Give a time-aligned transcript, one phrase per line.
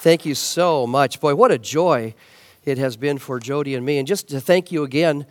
[0.00, 1.20] Thank you so much.
[1.20, 2.14] Boy, what a joy
[2.64, 3.98] it has been for Jody and me.
[3.98, 5.26] And just to thank you again,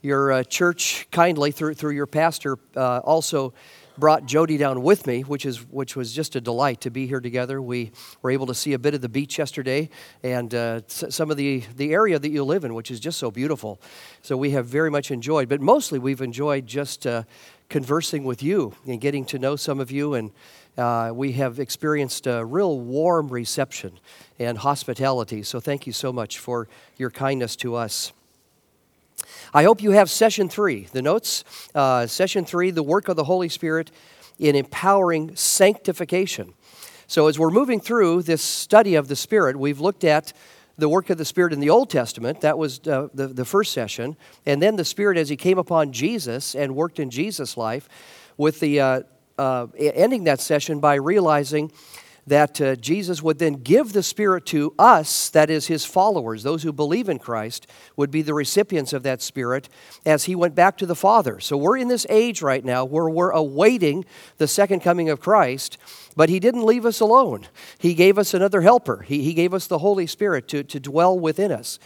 [0.00, 3.52] your uh, church kindly, through, through your pastor, uh, also
[3.98, 7.20] brought Jody down with me, which, is, which was just a delight to be here
[7.20, 7.60] together.
[7.60, 7.92] We
[8.22, 9.90] were able to see a bit of the beach yesterday
[10.22, 13.30] and uh, some of the, the area that you live in, which is just so
[13.30, 13.78] beautiful.
[14.22, 17.24] So we have very much enjoyed, but mostly we've enjoyed just uh,
[17.68, 20.32] conversing with you and getting to know some of you and
[20.76, 23.98] uh, we have experienced a real warm reception
[24.38, 25.42] and hospitality.
[25.42, 28.12] So thank you so much for your kindness to us.
[29.52, 31.44] I hope you have session three, the notes.
[31.74, 33.90] Uh, session three, the work of the Holy Spirit
[34.38, 36.54] in empowering sanctification.
[37.06, 40.32] So, as we're moving through this study of the Spirit, we've looked at
[40.76, 42.40] the work of the Spirit in the Old Testament.
[42.40, 44.16] That was uh, the, the first session.
[44.44, 47.88] And then the Spirit as He came upon Jesus and worked in Jesus' life
[48.36, 49.02] with the, uh,
[49.38, 51.70] uh, ending that session by realizing
[52.26, 56.62] that uh, Jesus would then give the Spirit to us, that is, his followers, those
[56.62, 59.68] who believe in Christ, would be the recipients of that Spirit
[60.06, 61.38] as he went back to the Father.
[61.40, 64.04] So we're in this age right now where we're awaiting
[64.38, 65.76] the second coming of Christ,
[66.16, 67.46] but he didn't leave us alone.
[67.78, 71.18] He gave us another helper, he, he gave us the Holy Spirit to, to dwell
[71.18, 71.78] within us.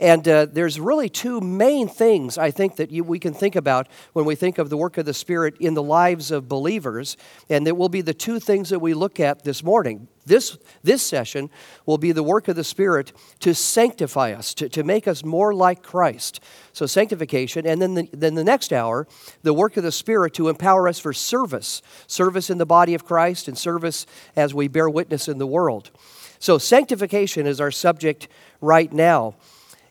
[0.00, 3.88] And uh, there's really two main things I think that you, we can think about
[4.12, 7.16] when we think of the work of the Spirit in the lives of believers.
[7.50, 10.06] And that will be the two things that we look at this morning.
[10.24, 11.50] This, this session
[11.84, 15.52] will be the work of the Spirit to sanctify us, to, to make us more
[15.52, 16.40] like Christ.
[16.72, 17.66] So, sanctification.
[17.66, 19.08] And then the, then the next hour,
[19.42, 23.04] the work of the Spirit to empower us for service service in the body of
[23.04, 25.90] Christ and service as we bear witness in the world.
[26.38, 28.28] So, sanctification is our subject
[28.60, 29.34] right now.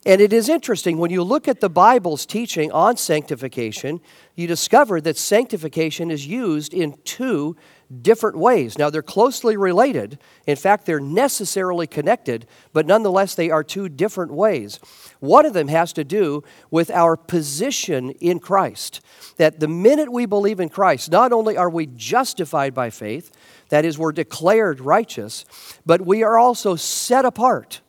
[0.06, 4.00] And it is interesting when you look at the Bible's teaching on sanctification,
[4.36, 7.58] you discover that sanctification is used in two
[8.02, 8.78] different ways.
[8.78, 10.20] Now, they're closely related.
[10.45, 14.80] In fact, they're necessarily connected, but nonetheless, they are two different ways.
[15.20, 19.02] One of them has to do with our position in Christ.
[19.38, 23.31] That the minute we believe in Christ, not only are we justified by faith,
[23.69, 25.44] that is, we're declared righteous,
[25.86, 27.81] but we are also set apart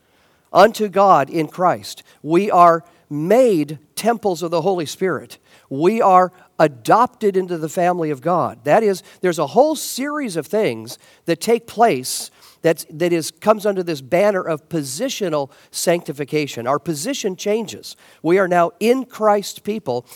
[0.52, 2.02] unto God in Christ.
[2.22, 5.38] We are made temples of the Holy Spirit.
[5.70, 8.64] We are adopted into the family of God.
[8.64, 13.66] That is, there's a whole series of things that take place that's, that is, comes
[13.66, 16.66] under this banner of positional sanctification.
[16.66, 17.96] Our position changes.
[18.22, 20.06] We are now in Christ people.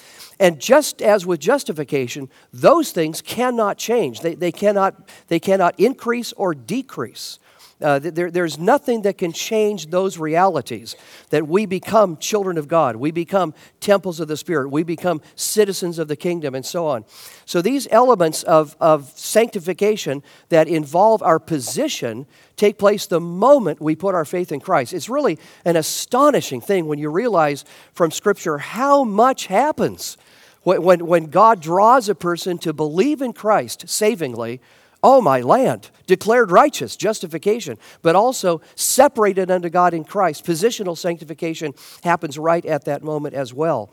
[0.40, 4.20] And just as with justification, those things cannot change.
[4.20, 7.38] They, they, cannot, they cannot increase or decrease.
[7.82, 10.96] Uh, there, there's nothing that can change those realities
[11.30, 15.98] that we become children of God, we become temples of the Spirit, we become citizens
[15.98, 17.04] of the kingdom, and so on.
[17.44, 22.26] So, these elements of, of sanctification that involve our position
[22.56, 24.92] take place the moment we put our faith in Christ.
[24.92, 30.16] It's really an astonishing thing when you realize from Scripture how much happens
[30.62, 34.60] when, when, when God draws a person to believe in Christ savingly
[35.02, 40.44] Oh, my land, declared righteous, justification, but also separated unto God in Christ.
[40.44, 41.74] Positional sanctification
[42.04, 43.90] happens right at that moment as well.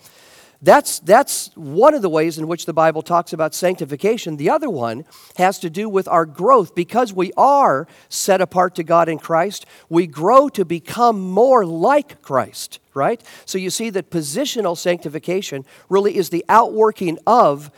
[0.62, 4.36] That's, that's one of the ways in which the Bible talks about sanctification.
[4.36, 5.06] The other one
[5.38, 6.76] has to do with our growth.
[6.76, 12.22] Because we are set apart to God in Christ, we grow to become more like
[12.22, 13.24] Christ, right?
[13.46, 17.72] So you see that positional sanctification really is the outworking of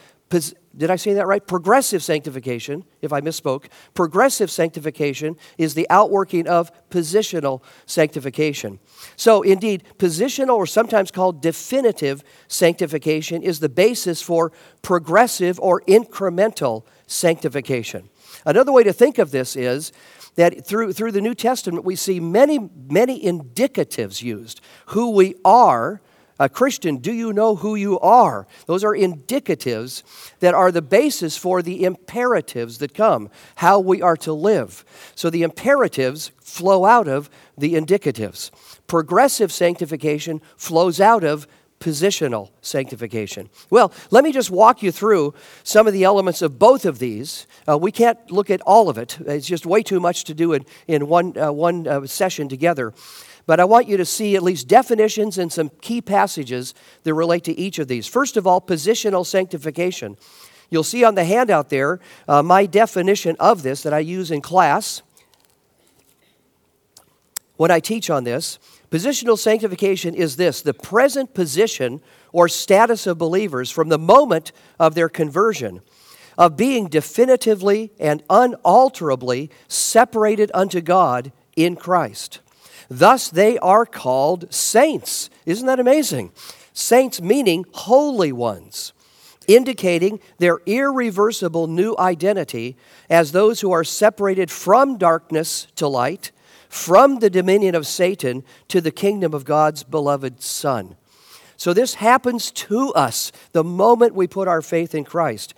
[0.75, 1.45] did I say that right?
[1.45, 8.79] Progressive sanctification, if I misspoke, progressive sanctification is the outworking of positional sanctification.
[9.15, 16.83] So, indeed, positional or sometimes called definitive sanctification is the basis for progressive or incremental
[17.05, 18.09] sanctification.
[18.45, 19.91] Another way to think of this is
[20.35, 24.61] that through, through the New Testament, we see many, many indicatives used.
[24.87, 26.01] Who we are,
[26.41, 28.47] a Christian, do you know who you are?
[28.65, 30.01] Those are indicatives
[30.39, 34.83] that are the basis for the imperatives that come, how we are to live.
[35.13, 38.49] So the imperatives flow out of the indicatives.
[38.87, 41.47] Progressive sanctification flows out of
[41.79, 43.49] positional sanctification.
[43.69, 47.45] Well, let me just walk you through some of the elements of both of these.
[47.67, 50.53] Uh, we can't look at all of it, it's just way too much to do
[50.53, 52.93] in, in one, uh, one uh, session together
[53.45, 56.73] but I want you to see at least definitions and some key passages
[57.03, 58.07] that relate to each of these.
[58.07, 60.17] First of all, positional sanctification.
[60.69, 64.41] You'll see on the handout there uh, my definition of this that I use in
[64.41, 65.01] class
[67.57, 68.57] when I teach on this.
[68.89, 72.01] Positional sanctification is this the present position
[72.33, 75.81] or status of believers from the moment of their conversion,
[76.37, 82.39] of being definitively and unalterably separated unto God in Christ.
[82.93, 85.29] Thus, they are called saints.
[85.45, 86.33] Isn't that amazing?
[86.73, 88.91] Saints meaning holy ones,
[89.47, 92.75] indicating their irreversible new identity
[93.09, 96.33] as those who are separated from darkness to light,
[96.67, 100.97] from the dominion of Satan to the kingdom of God's beloved Son.
[101.55, 105.53] So, this happens to us the moment we put our faith in Christ.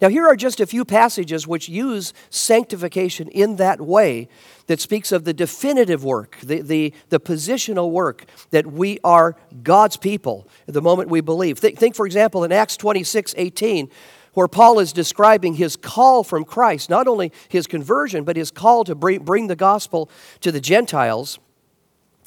[0.00, 4.28] Now, here are just a few passages which use sanctification in that way
[4.66, 9.96] that speaks of the definitive work, the, the, the positional work that we are God's
[9.96, 11.58] people at the moment we believe.
[11.58, 13.88] Think, think, for example, in Acts 26 18,
[14.34, 18.84] where Paul is describing his call from Christ, not only his conversion, but his call
[18.84, 20.10] to bring, bring the gospel
[20.40, 21.38] to the Gentiles.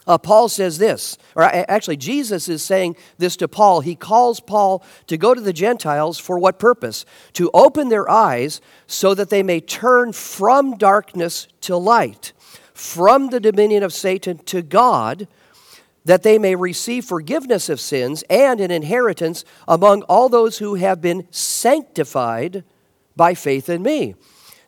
[0.10, 3.82] Uh, Paul says this, or actually, Jesus is saying this to Paul.
[3.82, 7.06] He calls Paul to go to the Gentiles for what purpose?
[7.34, 12.34] To open their eyes so that they may turn from darkness to light,
[12.74, 15.28] from the dominion of Satan to God,
[16.06, 21.02] that they may receive forgiveness of sins and an inheritance among all those who have
[21.02, 22.64] been sanctified
[23.16, 24.16] by faith in me.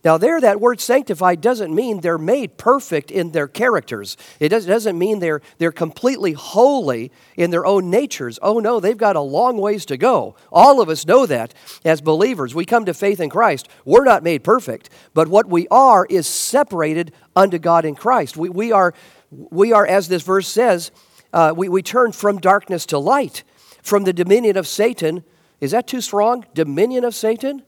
[0.03, 4.17] Now, there, that word sanctified doesn't mean they're made perfect in their characters.
[4.39, 8.39] It doesn't mean they're, they're completely holy in their own natures.
[8.41, 10.35] Oh, no, they've got a long ways to go.
[10.51, 11.53] All of us know that
[11.85, 12.55] as believers.
[12.55, 13.69] We come to faith in Christ.
[13.85, 18.35] We're not made perfect, but what we are is separated unto God in Christ.
[18.35, 18.95] We, we, are,
[19.29, 20.89] we are, as this verse says,
[21.31, 23.43] uh, we, we turn from darkness to light,
[23.83, 25.23] from the dominion of Satan.
[25.59, 26.45] Is that too strong?
[26.55, 27.61] Dominion of Satan?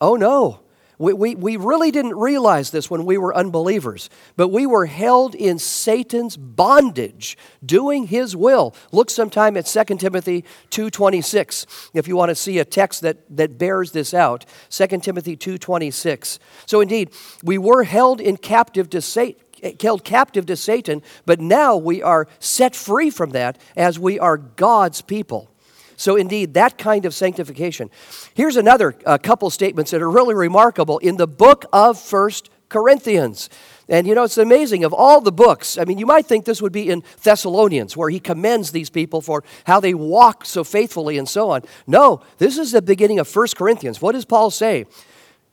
[0.00, 0.60] Oh, no.
[1.02, 5.34] We, we, we really didn't realize this when we were unbelievers, but we were held
[5.34, 8.72] in Satan's bondage, doing his will.
[8.92, 13.58] Look sometime at 2 Timothy 2.26 if you want to see a text that, that
[13.58, 14.46] bears this out.
[14.70, 16.38] 2 Timothy 2.26.
[16.66, 17.10] So indeed,
[17.42, 19.42] we were held in captive to Satan
[19.80, 24.36] held captive to Satan, but now we are set free from that as we are
[24.36, 25.51] God's people.
[25.96, 27.90] So, indeed, that kind of sanctification.
[28.34, 33.50] Here's another uh, couple statements that are really remarkable in the book of First Corinthians.
[33.88, 35.76] And you know, it's amazing of all the books.
[35.76, 39.20] I mean, you might think this would be in Thessalonians, where he commends these people
[39.20, 41.62] for how they walk so faithfully and so on.
[41.86, 44.00] No, this is the beginning of First Corinthians.
[44.00, 44.86] What does Paul say?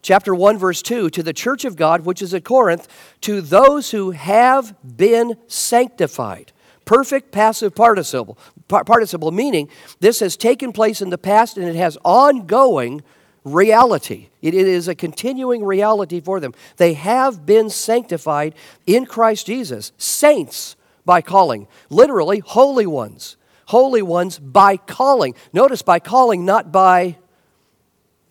[0.02, 2.88] Chapter 1, verse 2 To the church of God, which is at Corinth,
[3.22, 6.54] to those who have been sanctified
[6.90, 8.36] perfect passive participle,
[8.68, 9.70] participle, meaning
[10.00, 13.04] this has taken place in the past and it has ongoing
[13.44, 14.30] reality.
[14.42, 16.56] It, is a continuing reality for them.
[16.78, 18.56] They have been sanctified
[18.88, 20.76] in Christ Jesus, saints
[21.06, 23.38] by calling, literally, holy ones.
[23.68, 25.36] Holy ones by calling.
[25.54, 27.18] Notice by calling, not by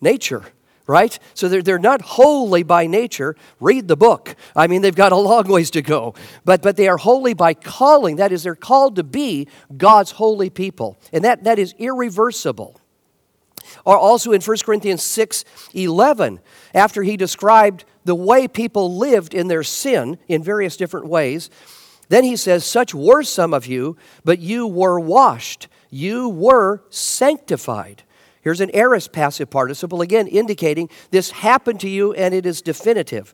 [0.01, 0.43] nature
[0.89, 1.19] right?
[1.35, 3.35] So they're, they're not holy by nature.
[3.59, 4.35] Read the book.
[4.55, 6.15] I mean, they've got a long ways to go.
[6.43, 8.15] But, but they are holy by calling.
[8.15, 9.47] That is, they're called to be
[9.77, 10.97] God's holy people.
[11.13, 12.81] And that, that is irreversible.
[13.85, 15.45] Or also in 1 Corinthians 6
[15.75, 16.39] 11,
[16.73, 21.51] after he described the way people lived in their sin in various different ways,
[22.07, 23.95] then he says, Such were some of you,
[24.25, 28.01] but you were washed, you were sanctified
[28.41, 33.33] Here's an aorist passive participle, again indicating this happened to you and it is definitive.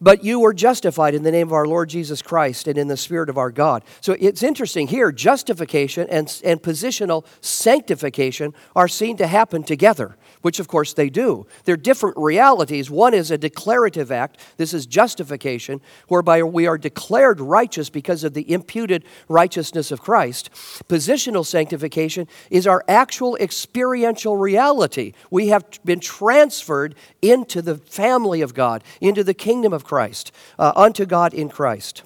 [0.00, 2.96] But you were justified in the name of our Lord Jesus Christ and in the
[2.96, 3.84] Spirit of our God.
[4.00, 10.60] So it's interesting here, justification and, and positional sanctification are seen to happen together which
[10.60, 11.46] of course they do.
[11.64, 12.90] They're different realities.
[12.90, 18.34] One is a declarative act, this is justification, whereby we are declared righteous because of
[18.34, 20.50] the imputed righteousness of Christ.
[20.88, 25.12] Positional sanctification is our actual experiential reality.
[25.30, 30.72] We have been transferred into the family of God, into the kingdom of Christ, uh,
[30.76, 32.02] unto God in Christ.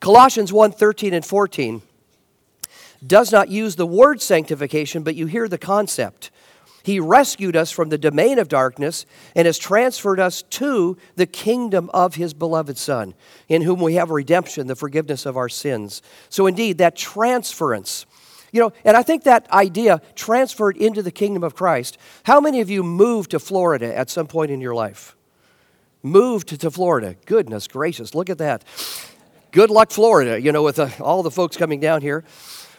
[0.00, 1.82] Colossians 1 13 and 14
[3.06, 6.30] does not use the word sanctification, but you hear the concept.
[6.82, 9.04] He rescued us from the domain of darkness
[9.34, 13.14] and has transferred us to the kingdom of His beloved Son,
[13.48, 16.02] in whom we have redemption, the forgiveness of our sins.
[16.28, 18.06] So, indeed, that transference,
[18.52, 21.98] you know, and I think that idea transferred into the kingdom of Christ.
[22.24, 25.16] How many of you moved to Florida at some point in your life?
[26.02, 27.16] Moved to Florida.
[27.26, 28.64] Goodness gracious, look at that.
[29.50, 32.24] Good luck, Florida, you know, with uh, all the folks coming down here.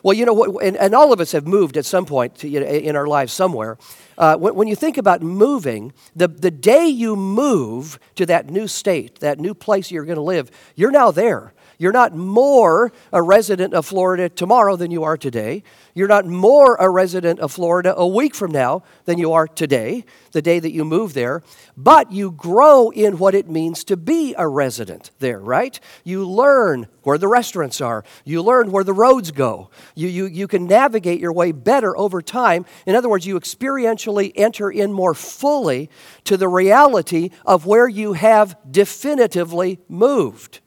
[0.04, 2.48] Well, you know what, and, and, all of us have moved at some point to,
[2.48, 3.78] you know, in our lives somewhere.
[4.18, 8.68] Uh, when, when, you think about moving, the, the day you move to that new
[8.68, 11.54] state, that new place you're going to live, you're now there.
[11.82, 15.64] You're not more a resident of Florida tomorrow than you are today.
[15.96, 20.04] You're not more a resident of Florida a week from now than you are today,
[20.34, 21.42] the day that you move there.
[21.78, 25.80] But you grow in what it means to be a resident there, right?
[26.04, 29.70] You learn where the restaurants are, you learn where the roads go.
[29.96, 32.66] You, you, you can navigate your way better over time.
[32.86, 35.90] In other words, you experientially enter in more fully
[36.26, 40.60] to the reality of where you have definitively moved.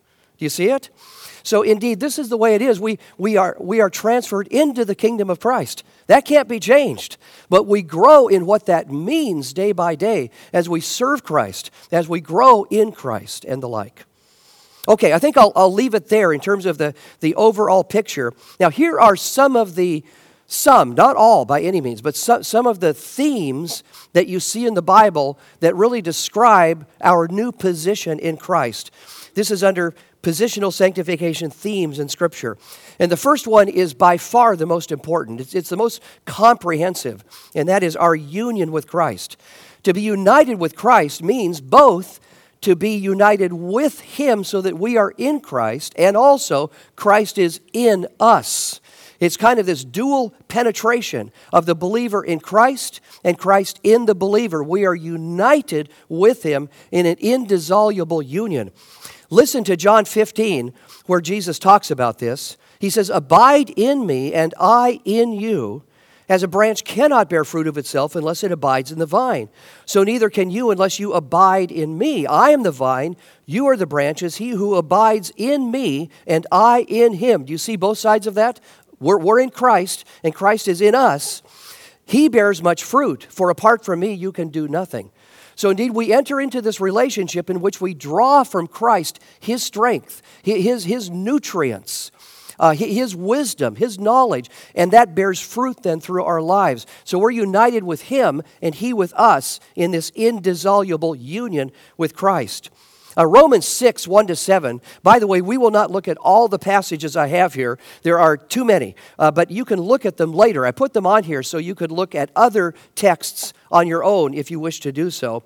[0.42, 0.90] Do you see it?
[1.44, 2.80] So, indeed, this is the way it is.
[2.80, 5.84] We, we, are, we are transferred into the kingdom of Christ.
[6.08, 7.16] That can't be changed.
[7.48, 12.08] But we grow in what that means day by day as we serve Christ, as
[12.08, 14.04] we grow in Christ, and the like.
[14.88, 18.32] Okay, I think I'll, I'll leave it there in terms of the, the overall picture.
[18.58, 20.02] Now, here are some of the,
[20.48, 24.66] some, not all by any means, but some, some of the themes that you see
[24.66, 28.90] in the Bible that really describe our new position in Christ.
[29.34, 32.56] This is under positional sanctification themes in Scripture.
[32.98, 37.24] And the first one is by far the most important, it's, it's the most comprehensive,
[37.54, 39.36] and that is our union with Christ.
[39.82, 42.20] To be united with Christ means both
[42.60, 47.60] to be united with Him so that we are in Christ and also Christ is
[47.72, 48.80] in us.
[49.20, 54.16] It's kind of this dual penetration of the believer in Christ and Christ in the
[54.16, 54.64] believer.
[54.64, 58.72] We are united with Him in an indissoluble union.
[59.32, 60.74] Listen to John 15,
[61.06, 62.58] where Jesus talks about this.
[62.78, 65.84] He says, Abide in me, and I in you,
[66.28, 69.48] as a branch cannot bear fruit of itself unless it abides in the vine.
[69.86, 72.26] So neither can you unless you abide in me.
[72.26, 74.36] I am the vine, you are the branches.
[74.36, 77.46] He who abides in me, and I in him.
[77.46, 78.60] Do you see both sides of that?
[79.00, 81.42] We're, we're in Christ, and Christ is in us.
[82.04, 85.10] He bears much fruit, for apart from me, you can do nothing.
[85.54, 90.22] So, indeed, we enter into this relationship in which we draw from Christ His strength,
[90.42, 92.10] His, his nutrients,
[92.58, 96.86] uh, His wisdom, His knowledge, and that bears fruit then through our lives.
[97.04, 102.70] So, we're united with Him and He with us in this indissoluble union with Christ.
[103.16, 104.80] Uh, Romans 6, 1 to 7.
[105.02, 107.78] By the way, we will not look at all the passages I have here.
[108.02, 110.64] There are too many, uh, but you can look at them later.
[110.64, 114.34] I put them on here so you could look at other texts on your own
[114.34, 115.42] if you wish to do so.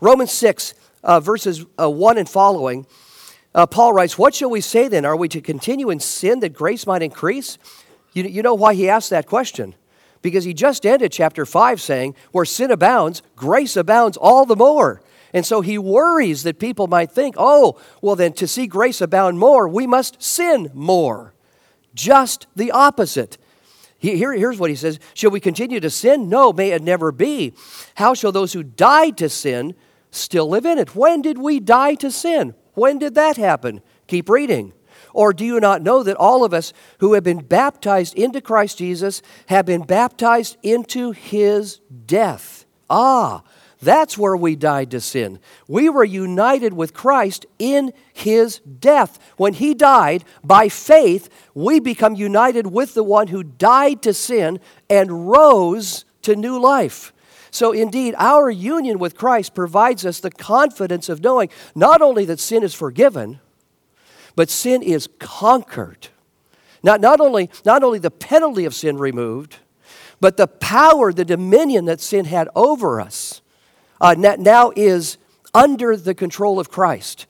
[0.00, 2.86] Romans 6, uh, verses uh, 1 and following,
[3.54, 5.04] uh, Paul writes, What shall we say then?
[5.04, 7.58] Are we to continue in sin that grace might increase?
[8.12, 9.74] You, you know why he asked that question?
[10.22, 15.00] Because he just ended chapter 5 saying, Where sin abounds, grace abounds all the more.
[15.32, 19.38] And so he worries that people might think, oh, well, then to see grace abound
[19.38, 21.34] more, we must sin more.
[21.94, 23.38] Just the opposite.
[23.98, 26.28] Here, here's what he says Shall we continue to sin?
[26.28, 27.54] No, may it never be.
[27.96, 29.74] How shall those who died to sin
[30.10, 30.94] still live in it?
[30.94, 32.54] When did we die to sin?
[32.74, 33.82] When did that happen?
[34.06, 34.72] Keep reading.
[35.12, 38.78] Or do you not know that all of us who have been baptized into Christ
[38.78, 42.66] Jesus have been baptized into his death?
[42.88, 43.42] Ah,
[43.80, 45.38] that's where we died to sin.
[45.68, 49.18] We were united with Christ in his death.
[49.36, 54.58] When he died, by faith, we become united with the one who died to sin
[54.90, 57.12] and rose to new life.
[57.50, 62.40] So, indeed, our union with Christ provides us the confidence of knowing not only that
[62.40, 63.40] sin is forgiven,
[64.34, 66.08] but sin is conquered.
[66.82, 69.56] Not, not, only, not only the penalty of sin removed,
[70.20, 73.40] but the power, the dominion that sin had over us
[74.00, 75.18] uh, now is
[75.54, 77.26] under the control of Christ.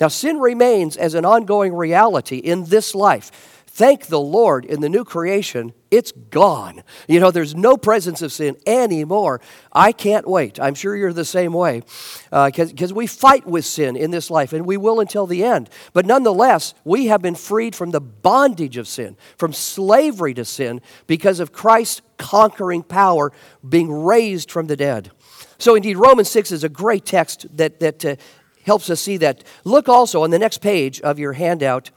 [0.00, 3.30] Now, sin remains as an ongoing reality in this life.
[3.66, 6.82] Thank the Lord in the new creation, it's gone.
[7.08, 9.42] You know, there's no presence of sin anymore.
[9.70, 10.58] I can't wait.
[10.58, 11.82] I'm sure you're the same way.
[12.30, 15.68] Because uh, we fight with sin in this life, and we will until the end.
[15.92, 20.80] But nonetheless, we have been freed from the bondage of sin, from slavery to sin,
[21.06, 23.30] because of Christ's conquering power
[23.66, 25.10] being raised from the dead.
[25.58, 28.16] So, indeed, Romans 6 is a great text that, that uh,
[28.64, 29.44] helps us see that.
[29.64, 31.90] Look also on the next page of your handout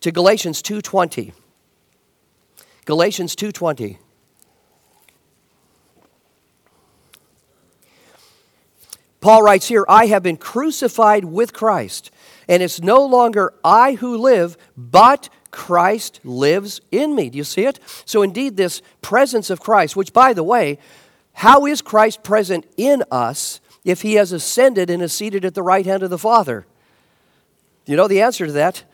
[0.00, 1.32] to Galatians 2.20.
[2.84, 3.98] Galatians 2.20.
[9.20, 12.10] Paul writes here, I have been crucified with Christ,
[12.46, 17.30] and it's no longer I who live, but Christ lives in me.
[17.30, 17.80] Do you see it?
[18.04, 20.78] So, indeed, this presence of Christ, which, by the way,
[21.34, 25.62] how is Christ present in us if he has ascended and is seated at the
[25.62, 26.66] right hand of the Father?
[27.86, 28.84] You know the answer to that?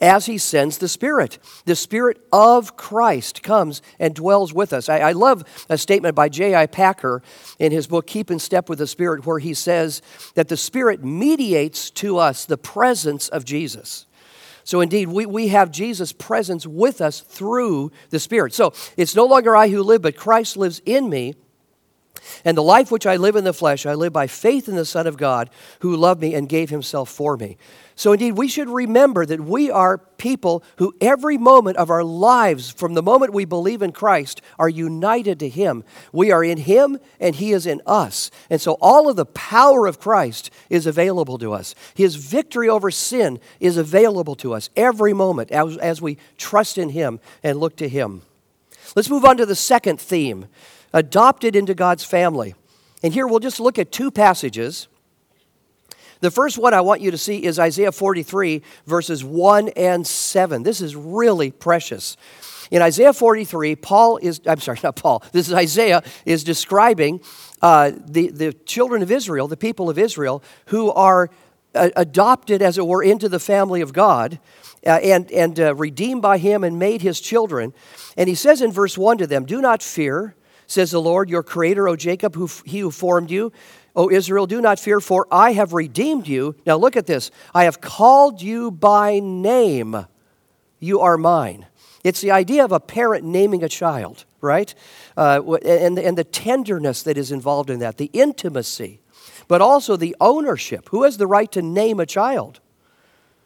[0.00, 1.38] As he sends the Spirit.
[1.66, 4.88] The Spirit of Christ comes and dwells with us.
[4.88, 6.66] I, I love a statement by J.I.
[6.66, 7.22] Packer
[7.60, 10.02] in his book, Keep in Step with the Spirit, where he says
[10.34, 14.06] that the Spirit mediates to us the presence of Jesus.
[14.64, 18.52] So, indeed, we, we have Jesus' presence with us through the Spirit.
[18.54, 21.34] So, it's no longer I who live, but Christ lives in me.
[22.44, 24.84] And the life which I live in the flesh, I live by faith in the
[24.84, 25.50] Son of God
[25.80, 27.56] who loved me and gave himself for me.
[27.96, 32.70] So, indeed, we should remember that we are people who, every moment of our lives,
[32.70, 35.84] from the moment we believe in Christ, are united to Him.
[36.12, 38.32] We are in Him and He is in us.
[38.50, 41.76] And so, all of the power of Christ is available to us.
[41.94, 46.88] His victory over sin is available to us every moment as, as we trust in
[46.88, 48.22] Him and look to Him.
[48.96, 50.46] Let's move on to the second theme
[50.94, 52.54] adopted into God's family.
[53.02, 54.88] And here we'll just look at two passages.
[56.20, 60.62] The first one I want you to see is Isaiah 43, verses 1 and 7.
[60.62, 62.16] This is really precious.
[62.70, 67.20] In Isaiah 43, Paul is, I'm sorry, not Paul, this is Isaiah, is describing
[67.60, 71.28] uh, the, the children of Israel, the people of Israel, who are
[71.74, 74.38] uh, adopted, as it were, into the family of God
[74.86, 77.74] uh, and, and uh, redeemed by him and made his children.
[78.16, 80.36] And he says in verse 1 to them, Do not fear
[80.66, 83.52] says the Lord, your creator, O Jacob, who, he who formed you.
[83.96, 86.56] O Israel, do not fear, for I have redeemed you.
[86.66, 87.30] Now look at this.
[87.54, 90.06] I have called you by name.
[90.80, 91.66] You are mine.
[92.02, 94.74] It's the idea of a parent naming a child, right?
[95.16, 99.00] Uh, and, and the tenderness that is involved in that, the intimacy,
[99.48, 100.88] but also the ownership.
[100.90, 102.60] Who has the right to name a child?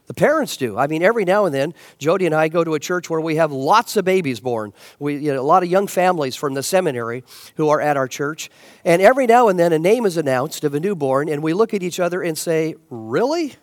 [0.08, 0.78] The parents do.
[0.78, 3.36] I mean, every now and then, Jody and I go to a church where we
[3.36, 4.72] have lots of babies born.
[4.98, 7.24] We, you know, a lot of young families from the seminary
[7.56, 8.50] who are at our church.
[8.86, 11.74] And every now and then, a name is announced of a newborn, and we look
[11.74, 13.54] at each other and say, Really?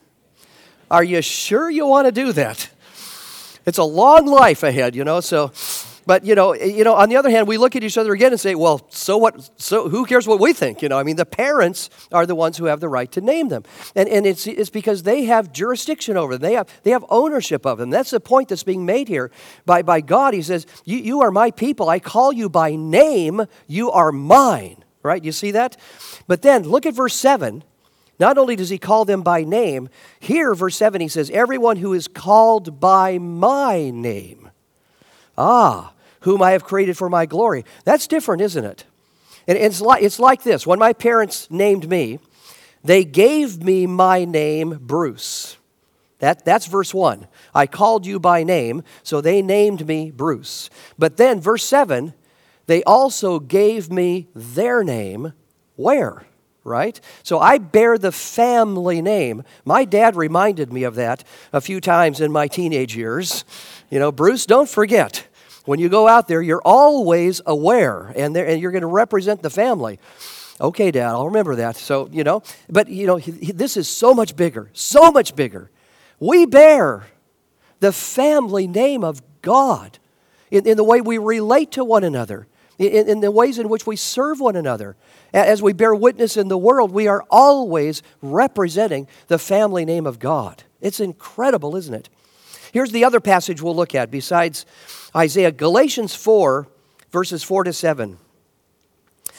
[0.92, 2.70] Are you sure you want to do that?
[3.66, 5.52] It's a long life ahead, you know, so
[6.06, 8.32] but you know, you know, on the other hand, we look at each other again
[8.32, 9.50] and say, "Well, so what?
[9.58, 12.58] So who cares what we think?" You know, I mean, the parents are the ones
[12.58, 13.64] who have the right to name them,
[13.96, 16.42] and and it's it's because they have jurisdiction over them.
[16.50, 17.90] They have they have ownership of them.
[17.90, 19.32] That's the point that's being made here
[19.66, 20.34] by by God.
[20.34, 21.90] He says, "You you are my people.
[21.90, 23.46] I call you by name.
[23.68, 25.24] You are mine." Right?
[25.24, 25.78] You see that?
[26.28, 27.64] But then look at verse seven.
[28.20, 31.94] Not only does he call them by name, here, verse 7, he says, Everyone who
[31.94, 34.50] is called by my name.
[35.38, 35.92] Ah,
[36.26, 37.66] whom I have created for my glory.
[37.84, 38.84] That's different, isn't it?
[39.48, 42.20] And it's like, it's like this when my parents named me,
[42.84, 45.58] they gave me my name, Bruce.
[46.20, 47.28] That, that's verse 1.
[47.54, 50.72] I called you by name, so they named me Bruce.
[50.98, 52.14] But then, verse 7,
[52.66, 55.34] they also gave me their name,
[55.76, 56.24] where?
[56.64, 57.00] Right?
[57.22, 59.44] So I bear the family name.
[59.64, 63.46] My dad reminded me of that a few times in my teenage years.
[63.92, 65.28] You know, Bruce, don't forget,
[65.66, 69.50] when you go out there, you're always aware, and, and you're going to represent the
[69.50, 70.00] family.
[70.62, 71.76] Okay, Dad, I'll remember that.
[71.76, 75.70] So, you know, but, you know, this is so much bigger, so much bigger.
[76.20, 77.08] We bear
[77.82, 80.00] the family name of God
[80.50, 82.48] in, in the way we relate to one another,
[82.78, 84.96] in, in the ways in which we serve one another.
[85.34, 90.20] As we bear witness in the world, we are always representing the family name of
[90.20, 90.64] God.
[90.80, 92.10] It's incredible, isn't it?
[92.76, 94.66] Here's the other passage we'll look at besides
[95.16, 96.68] Isaiah, Galatians 4,
[97.10, 98.18] verses 4 to 7.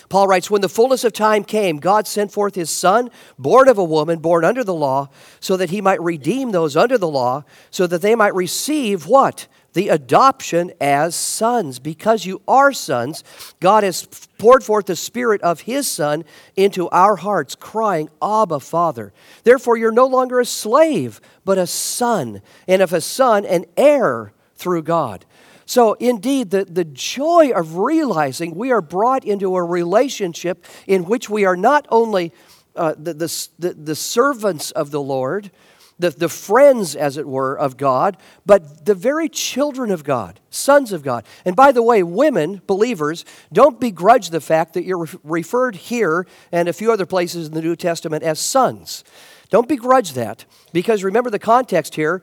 [0.09, 3.77] Paul writes, When the fullness of time came, God sent forth his Son, born of
[3.77, 7.45] a woman, born under the law, so that he might redeem those under the law,
[7.71, 9.49] so that they might receive what?
[9.77, 11.79] The adoption as sons.
[11.79, 13.23] Because you are sons,
[13.61, 14.07] God has
[14.39, 16.25] poured forth the Spirit of his Son
[16.57, 19.13] into our hearts, crying, Abba, Father.
[19.45, 24.33] Therefore, you're no longer a slave, but a son, and if a son, an heir
[24.55, 25.27] through God.
[25.67, 31.29] So, indeed, the, the joy of realizing we are brought into a relationship in which
[31.29, 32.33] we are not only
[32.77, 35.51] uh, the, the, the servants of the Lord,
[35.99, 40.93] the, the friends, as it were, of God, but the very children of God, sons
[40.93, 41.25] of God.
[41.45, 46.69] And by the way, women, believers, don't begrudge the fact that you're referred here and
[46.69, 49.05] a few other places in the New Testament as sons.
[49.49, 52.23] Don't begrudge that, because remember the context here.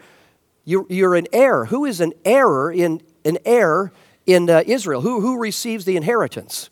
[0.66, 1.66] You're, you're an heir.
[1.66, 3.92] Who is an heir in, an heir
[4.26, 5.02] in uh, Israel.
[5.02, 6.70] Who, who receives the inheritance?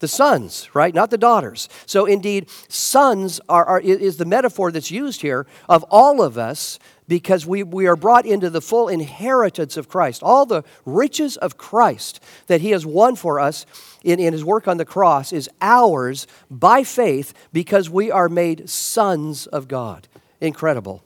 [0.00, 0.94] The sons, right?
[0.94, 1.68] Not the daughters.
[1.86, 6.78] So, indeed, sons are, are, is the metaphor that's used here of all of us
[7.06, 10.22] because we, we are brought into the full inheritance of Christ.
[10.22, 13.66] All the riches of Christ that He has won for us
[14.02, 18.70] in, in His work on the cross is ours by faith because we are made
[18.70, 20.08] sons of God.
[20.40, 21.02] Incredible.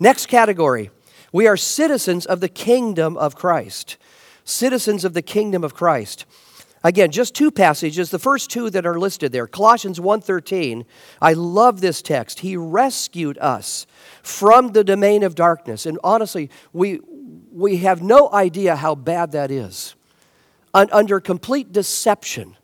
[0.00, 0.90] Next category
[1.32, 3.96] we are citizens of the kingdom of Christ.
[4.44, 6.24] Citizens of the kingdom of Christ.
[6.84, 9.46] Again, just two passages, the first two that are listed there.
[9.46, 10.84] Colossians 1:13.
[11.20, 12.40] I love this text.
[12.40, 13.86] He rescued us
[14.22, 15.86] from the domain of darkness.
[15.86, 17.00] And honestly, we
[17.52, 19.96] we have no idea how bad that is.
[20.72, 22.56] Un- under complete deception,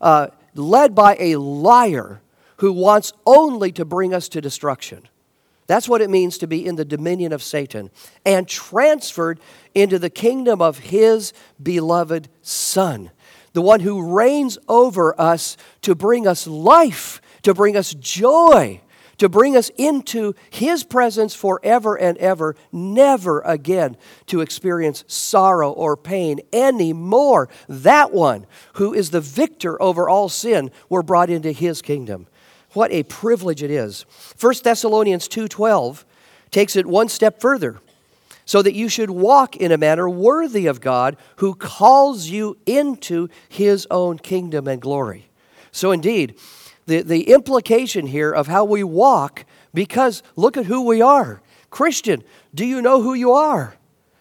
[0.00, 2.20] uh, led by a liar
[2.56, 5.06] who wants only to bring us to destruction.
[5.68, 7.90] That's what it means to be in the dominion of Satan
[8.26, 9.38] and transferred
[9.72, 13.12] into the kingdom of his beloved Son
[13.52, 18.80] the one who reigns over us to bring us life, to bring us joy,
[19.18, 25.94] to bring us into his presence forever and ever, never again to experience sorrow or
[25.94, 27.50] pain anymore.
[27.68, 32.28] That one who is the victor over all sin, we're brought into his kingdom.
[32.72, 34.06] What a privilege it is.
[34.38, 36.04] 1 Thessalonians 2:12
[36.50, 37.80] takes it one step further
[38.50, 43.28] so that you should walk in a manner worthy of God who calls you into
[43.48, 45.30] his own kingdom and glory.
[45.70, 46.34] So, indeed,
[46.84, 51.40] the, the implication here of how we walk, because look at who we are.
[51.70, 53.76] Christian, do you know who you are?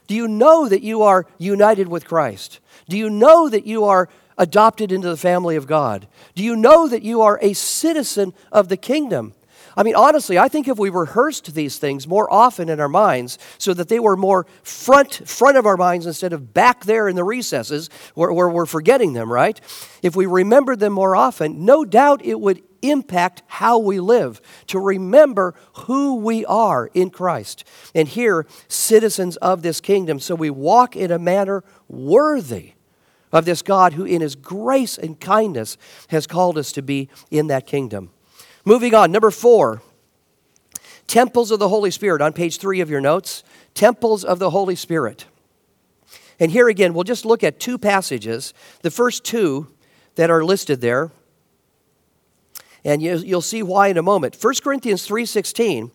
[0.06, 2.60] Do you know that you are united with Christ?
[2.88, 6.08] Do you know that you are adopted into the family of God?
[6.36, 9.34] Do you know that you are a citizen of the kingdom?
[9.80, 13.40] I mean, honestly, I think if we rehearsed these things more often in our minds
[13.58, 17.16] so that they were more front, front of our minds instead of back there in
[17.16, 19.62] the recesses where, where we're forgetting them, right?
[20.04, 24.80] If we remembered them more often, no doubt it would impact how we live, to
[24.80, 27.64] remember who we are in Christ.
[27.96, 32.74] And here, citizens of this kingdom, so we walk in a manner worthy
[33.32, 35.78] of this God who, in his grace and kindness,
[36.10, 38.12] has called us to be in that kingdom.
[38.70, 39.82] Moving on, number four,
[41.08, 43.44] temples of the Holy Spirit on page three of your notes.
[43.74, 45.26] Temples of the Holy Spirit.
[46.40, 48.54] And here again, we'll just look at two passages.
[48.84, 49.70] The first two
[50.14, 51.10] that are listed there.
[52.86, 54.38] And you'll see why in a moment.
[54.40, 55.90] 1 Corinthians 3.16,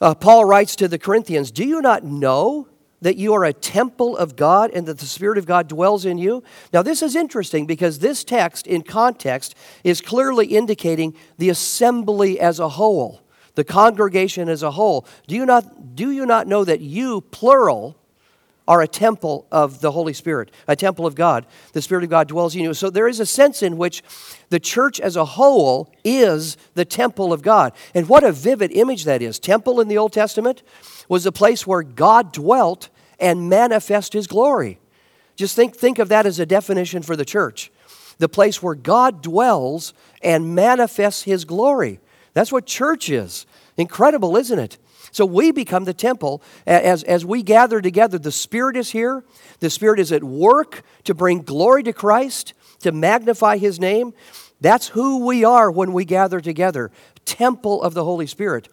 [0.00, 2.68] uh, Paul writes to the Corinthians, Do you not know
[3.02, 6.16] that you are a temple of God and that the Spirit of God dwells in
[6.16, 6.42] you?
[6.72, 12.58] Now, this is interesting because this text, in context, is clearly indicating the assembly as
[12.58, 13.20] a whole,
[13.54, 15.06] the congregation as a whole.
[15.26, 17.98] Do you not, do you not know that you, plural,
[18.68, 21.46] are a temple of the Holy Spirit, a temple of God?
[21.72, 22.74] The Spirit of God dwells in you.
[22.74, 24.02] So there is a sense in which
[24.50, 27.72] the church as a whole is the temple of God.
[27.94, 29.40] And what a vivid image that is.
[29.40, 30.62] Temple in the Old Testament
[31.08, 32.88] was a place where God dwelt
[33.22, 34.78] and manifest his glory.
[35.36, 37.70] Just think, think of that as a definition for the church
[38.18, 41.98] the place where God dwells and manifests his glory.
[42.34, 43.46] That's what church is.
[43.76, 44.78] Incredible, isn't it?
[45.10, 48.18] So we become the temple as, as we gather together.
[48.18, 49.24] The Spirit is here,
[49.58, 54.14] the Spirit is at work to bring glory to Christ, to magnify his name.
[54.60, 56.90] That's who we are when we gather together
[57.24, 58.68] temple of the Holy Spirit.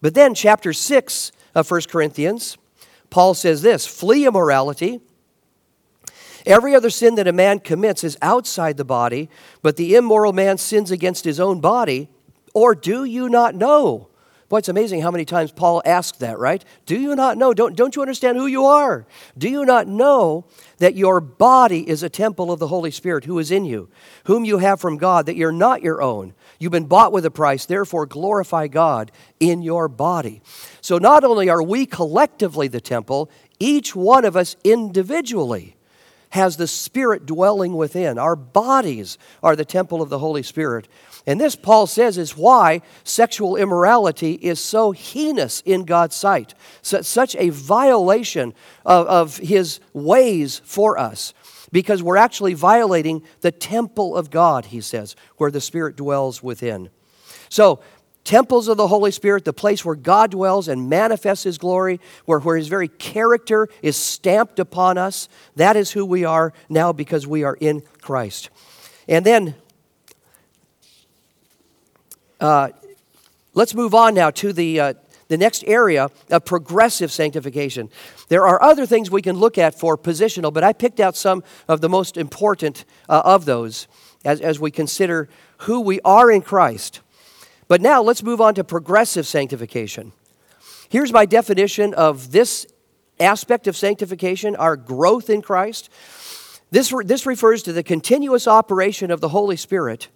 [0.00, 2.58] But then, chapter 6 of 1 Corinthians,
[3.14, 5.00] Paul says this flee immorality.
[6.44, 9.30] Every other sin that a man commits is outside the body,
[9.62, 12.08] but the immoral man sins against his own body.
[12.54, 14.08] Or do you not know?
[14.48, 16.62] Boy, it's amazing how many times Paul asked that, right?
[16.84, 17.54] Do you not know?
[17.54, 19.06] Don't, don't you understand who you are?
[19.38, 20.44] Do you not know
[20.78, 23.88] that your body is a temple of the Holy Spirit who is in you,
[24.24, 26.34] whom you have from God, that you're not your own?
[26.58, 30.42] You've been bought with a price, therefore glorify God in your body.
[30.80, 35.76] So not only are we collectively the temple, each one of us individually
[36.34, 38.18] has the Spirit dwelling within.
[38.18, 40.88] Our bodies are the temple of the Holy Spirit.
[41.28, 47.36] And this, Paul says, is why sexual immorality is so heinous in God's sight, such
[47.36, 48.52] a violation
[48.84, 51.34] of, of his ways for us,
[51.70, 56.90] because we're actually violating the temple of God, he says, where the Spirit dwells within.
[57.48, 57.78] So,
[58.24, 62.40] temples of the Holy Spirit, the place where God dwells and manifests His glory, where,
[62.40, 65.28] where His very character is stamped upon us.
[65.56, 68.50] That is who we are now because we are in Christ.
[69.06, 69.54] And then
[72.40, 72.70] uh,
[73.52, 74.94] let's move on now to the, uh,
[75.28, 77.90] the next area of progressive sanctification.
[78.28, 81.44] There are other things we can look at for positional, but I picked out some
[81.68, 83.86] of the most important uh, of those
[84.24, 87.00] as, as we consider who we are in Christ.
[87.68, 90.12] But now let's move on to progressive sanctification.
[90.88, 92.66] Here's my definition of this
[93.18, 95.88] aspect of sanctification our growth in Christ.
[96.70, 100.08] This, this refers to the continuous operation of the Holy Spirit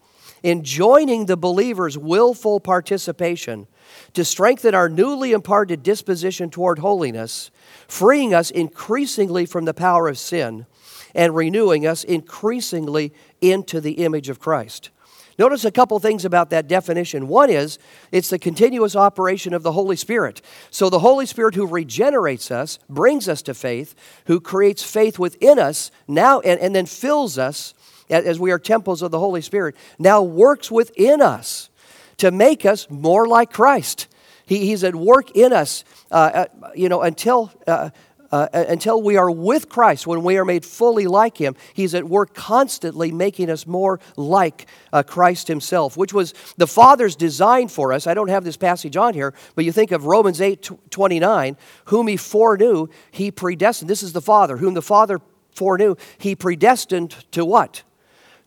[0.42, 3.66] in joining the believer's willful participation
[4.12, 7.50] to strengthen our newly imparted disposition toward holiness,
[7.86, 10.66] freeing us increasingly from the power of sin,
[11.14, 14.90] and renewing us increasingly into the image of Christ.
[15.38, 17.28] Notice a couple things about that definition.
[17.28, 17.78] One is
[18.10, 20.42] it's the continuous operation of the Holy Spirit.
[20.70, 23.94] So, the Holy Spirit who regenerates us, brings us to faith,
[24.26, 27.74] who creates faith within us now, and, and then fills us
[28.10, 31.68] as we are temples of the Holy Spirit, now works within us
[32.16, 34.08] to make us more like Christ.
[34.44, 37.52] He, he's at work in us, uh, uh, you know, until.
[37.66, 37.90] Uh,
[38.30, 42.04] uh, until we are with Christ, when we are made fully like Him, He's at
[42.04, 47.92] work constantly making us more like uh, Christ Himself, which was the Father's design for
[47.92, 48.06] us.
[48.06, 52.06] I don't have this passage on here, but you think of Romans 8 29, whom
[52.06, 53.88] He foreknew, He predestined.
[53.90, 55.20] This is the Father, whom the Father
[55.54, 57.82] foreknew, He predestined to what?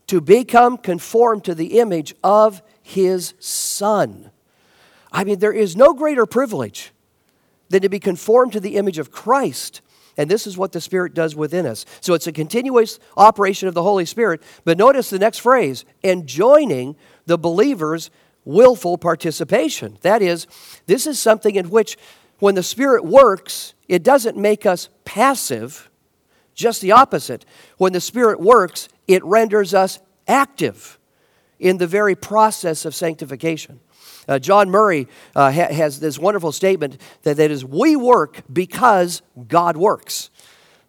[0.08, 4.32] To become conformed to the image of His Son.
[5.12, 6.94] I mean, there is no greater privilege
[7.72, 9.82] than to be conformed to the image of Christ.
[10.18, 11.86] And this is what the Spirit does within us.
[12.02, 14.44] So it's a continuous operation of the Holy Spirit.
[14.66, 18.12] But notice the next phrase enjoining the believer's
[18.44, 19.98] willful participation.
[20.02, 20.48] That is,
[20.86, 21.98] this is something in which
[22.40, 25.90] when the Spirit works, it doesn't make us passive,
[26.56, 27.46] just the opposite.
[27.78, 31.00] When the Spirit works, it renders us active
[31.60, 33.80] in the very process of sanctification.
[34.28, 39.22] Uh, John Murray uh, ha- has this wonderful statement that, that is, we work because
[39.48, 40.30] God works.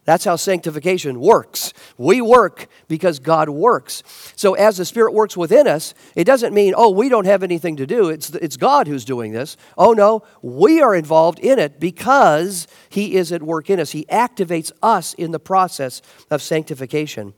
[0.04, 1.72] That's how sanctification works.
[1.96, 4.02] We work because God works.
[4.34, 7.76] So, as the Spirit works within us, it doesn't mean, oh, we don't have anything
[7.76, 8.08] to do.
[8.08, 9.56] It's, it's God who's doing this.
[9.78, 13.92] Oh, no, we are involved in it because He is at work in us.
[13.92, 17.32] He activates us in the process of sanctification.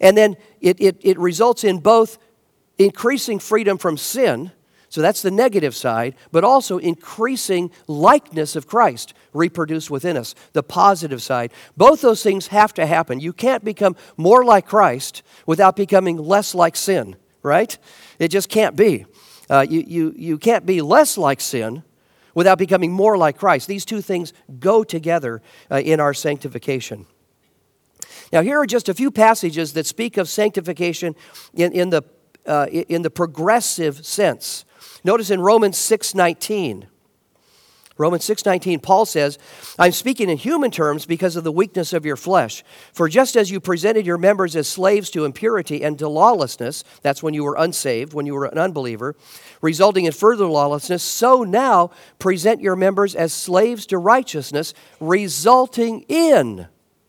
[0.00, 2.16] And then it, it, it results in both
[2.78, 4.52] increasing freedom from sin
[4.88, 10.62] so that's the negative side, but also increasing likeness of Christ reproduced within us, the
[10.62, 11.52] positive side.
[11.76, 13.20] Both those things have to happen.
[13.20, 17.76] You can't become more like Christ without becoming less like sin, right?
[18.18, 19.04] It just can't be.
[19.50, 21.82] Uh, you, you, you can't be less like sin
[22.34, 23.68] without becoming more like Christ.
[23.68, 27.06] These two things go together uh, in our sanctification.
[28.32, 31.14] Now, here are just a few passages that speak of sanctification
[31.54, 32.02] in, in, the,
[32.46, 34.64] uh, in the progressive sense.
[35.04, 36.86] Notice in Romans 6:19.
[37.98, 39.38] Romans 6:19 Paul says,
[39.76, 42.64] "I'm speaking in human terms because of the weakness of your flesh.
[42.92, 47.24] For just as you presented your members as slaves to impurity and to lawlessness, that's
[47.24, 49.16] when you were unsaved, when you were an unbeliever,
[49.60, 56.68] resulting in further lawlessness, so now present your members as slaves to righteousness, resulting in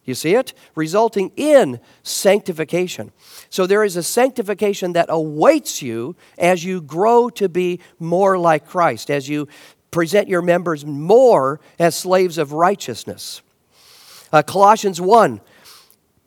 [0.09, 0.53] you see it?
[0.75, 3.11] Resulting in sanctification.
[3.49, 8.67] So there is a sanctification that awaits you as you grow to be more like
[8.67, 9.47] Christ, as you
[9.91, 13.41] present your members more as slaves of righteousness.
[14.31, 15.41] Uh, Colossians 1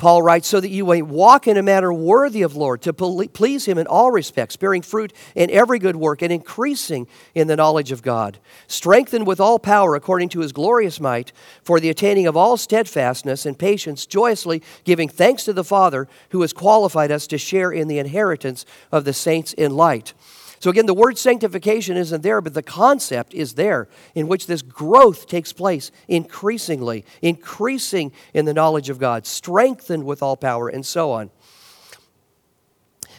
[0.02, 3.66] Paul writes, so that you may walk in a manner worthy of Lord, to please
[3.66, 7.92] Him in all respects, bearing fruit in every good work, and increasing in the knowledge
[7.92, 11.30] of God, strengthened with all power according to His glorious might,
[11.62, 16.40] for the attaining of all steadfastness and patience, joyously giving thanks to the Father who
[16.40, 20.14] has qualified us to share in the inheritance of the saints in light.
[20.62, 24.62] So, again, the word sanctification isn't there, but the concept is there in which this
[24.62, 30.86] growth takes place increasingly, increasing in the knowledge of God, strengthened with all power, and
[30.86, 31.30] so on.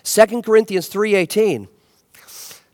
[0.03, 1.67] 2 Corinthians 3:18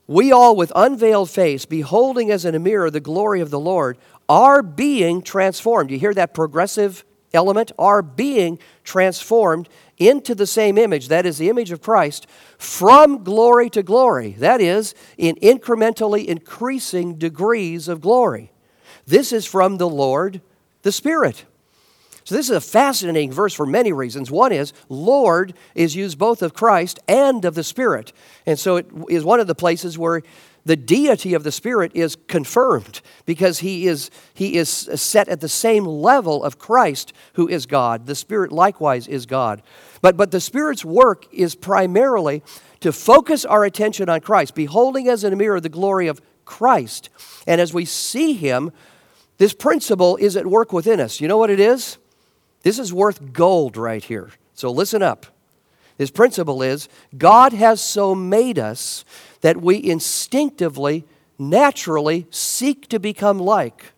[0.05, 3.97] We all with unveiled face beholding as in a mirror the glory of the Lord
[4.29, 5.89] are being transformed.
[5.89, 7.03] You hear that progressive
[7.33, 9.67] element are being transformed
[9.99, 12.25] into the same image, that is the image of Christ,
[12.57, 18.51] from glory to glory, that is, in incrementally increasing degrees of glory.
[19.05, 20.41] This is from the Lord,
[20.81, 21.45] the Spirit.
[22.23, 24.29] So, this is a fascinating verse for many reasons.
[24.29, 28.13] One is, Lord is used both of Christ and of the Spirit.
[28.45, 30.21] And so, it is one of the places where
[30.69, 35.49] the deity of the Spirit is confirmed because he is, he is set at the
[35.49, 38.05] same level of Christ, who is God.
[38.05, 39.63] The Spirit likewise is God.
[40.03, 42.43] But, but the Spirit's work is primarily
[42.81, 47.09] to focus our attention on Christ, beholding as in a mirror the glory of Christ.
[47.47, 48.71] And as we see Him,
[49.39, 51.19] this principle is at work within us.
[51.19, 51.97] You know what it is?
[52.61, 54.29] This is worth gold right here.
[54.53, 55.25] So listen up.
[55.97, 59.03] This principle is God has so made us
[59.41, 61.05] that we instinctively,
[61.37, 63.93] naturally seek to become like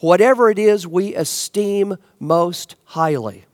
[0.00, 3.46] whatever it is we esteem most highly.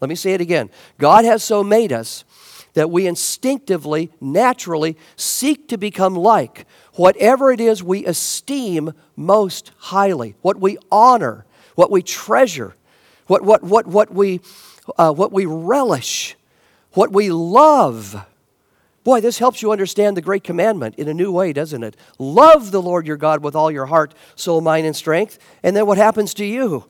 [0.00, 0.70] Let me say it again.
[0.98, 2.24] God has so made us
[2.74, 10.34] that we instinctively, naturally seek to become like whatever it is we esteem most highly,
[10.42, 12.76] what we honor, what we treasure,
[13.28, 14.40] what, what, what, what, we,
[14.98, 16.36] uh, what we relish,
[16.92, 18.26] what we love.
[19.06, 21.96] Boy, this helps you understand the great commandment in a new way, doesn't it?
[22.18, 25.38] Love the Lord your God with all your heart, soul, mind, and strength.
[25.62, 26.86] And then what happens to you?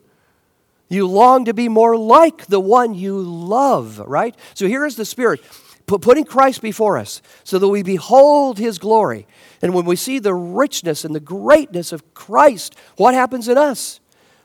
[0.89, 4.35] You long to be more like the one you love, right?
[4.55, 5.41] So here is the Spirit
[5.85, 9.27] putting Christ before us so that we behold his glory.
[9.61, 13.99] And when we see the richness and the greatness of Christ, what happens in us?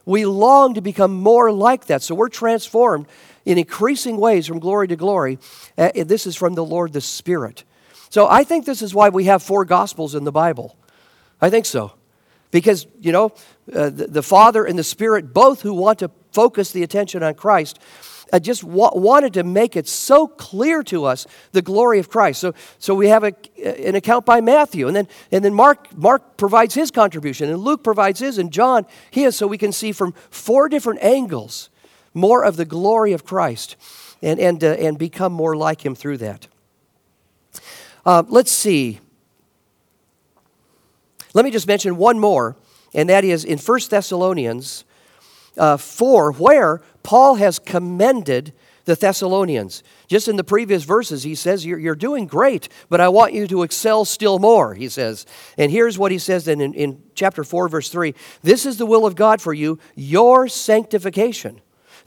[0.05, 2.03] We long to become more like that.
[2.03, 3.07] So we're transformed
[3.45, 5.39] in increasing ways from glory to glory.
[5.77, 7.65] Uh, this is from the Lord the Spirit.
[8.11, 10.77] So I think this is why we have four Gospels in the Bible.
[11.41, 11.93] I think so.
[12.51, 13.33] Because, you know,
[13.75, 17.35] uh, the, the Father and the Spirit, both who want to focus the attention on
[17.35, 17.79] Christ,
[18.33, 22.41] I just wa- wanted to make it so clear to us the glory of Christ.
[22.41, 23.33] So, so we have a,
[23.87, 27.83] an account by Matthew, and then, and then Mark, Mark provides his contribution, and Luke
[27.83, 31.71] provides his, and John his, so we can see from four different angles
[32.15, 33.77] more of the glory of Christ
[34.23, 36.49] and, and, uh, and become more like him through that.
[38.05, 39.01] Uh, let's see.
[41.35, 42.57] Let me just mention one more,
[42.95, 44.85] and that is in 1 Thessalonians
[45.57, 48.53] uh, 4, where Paul has commended
[48.85, 49.83] the Thessalonians.
[50.09, 53.47] Just in the previous verses, he says, You're, you're doing great, but I want you
[53.47, 55.25] to excel still more, he says.
[55.57, 58.87] And here's what he says then in, in chapter 4, verse 3 This is the
[58.87, 61.61] will of God for you, your sanctification.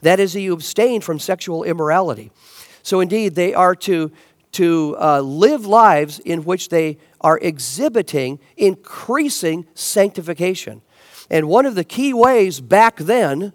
[0.06, 2.30] That is, you abstain from sexual immorality.
[2.84, 4.12] So indeed, they are to,
[4.52, 10.82] to uh, live lives in which they are exhibiting increasing sanctification.
[11.28, 13.52] And one of the key ways back then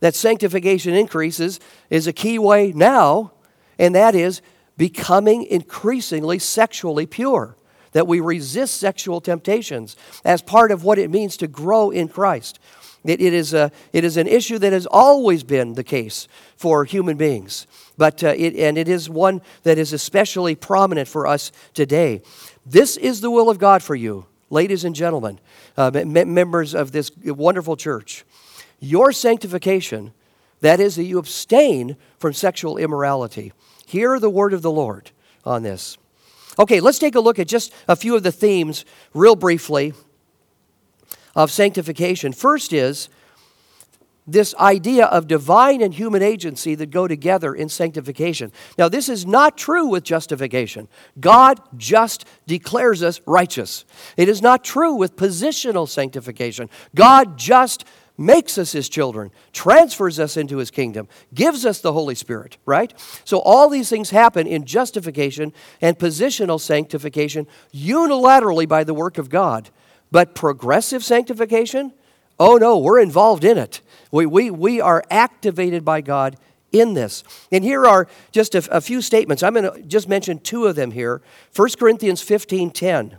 [0.00, 1.60] that sanctification increases
[1.90, 3.32] is a key way now,
[3.78, 4.40] and that is
[4.78, 7.58] becoming increasingly sexually pure.
[7.92, 12.58] That we resist sexual temptations as part of what it means to grow in Christ.
[13.04, 16.84] It, it, is, a, it is an issue that has always been the case for
[16.84, 21.50] human beings, but, uh, it, and it is one that is especially prominent for us
[21.72, 22.20] today.
[22.66, 25.40] This is the will of God for you, ladies and gentlemen,
[25.78, 28.24] uh, members of this wonderful church.
[28.80, 30.12] Your sanctification,
[30.60, 33.52] that is, that you abstain from sexual immorality.
[33.86, 35.10] Hear the word of the Lord
[35.44, 35.96] on this.
[36.58, 38.84] Okay, let's take a look at just a few of the themes,
[39.14, 39.94] real briefly,
[41.34, 42.32] of sanctification.
[42.32, 43.08] First is
[44.26, 48.52] this idea of divine and human agency that go together in sanctification.
[48.78, 50.88] Now, this is not true with justification.
[51.18, 53.84] God just declares us righteous.
[54.16, 56.70] It is not true with positional sanctification.
[56.94, 57.84] God just
[58.16, 62.92] makes us his children, transfers us into his kingdom, gives us the Holy Spirit, right?
[63.24, 69.30] So all these things happen in justification and positional sanctification unilaterally by the work of
[69.30, 69.70] God.
[70.10, 71.92] But progressive sanctification,
[72.38, 73.80] oh no, we're involved in it.
[74.10, 76.36] We, we, we are activated by God
[76.72, 77.24] in this.
[77.52, 79.42] And here are just a, a few statements.
[79.42, 81.22] I'm going to just mention two of them here.
[81.54, 83.16] 1 Corinthians 15 10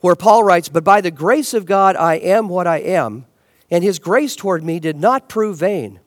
[0.00, 3.26] where Paul writes, But by the grace of God I am what I am,
[3.70, 6.00] and his grace toward me did not prove vain.